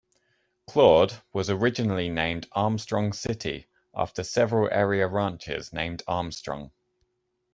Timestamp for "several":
4.23-4.67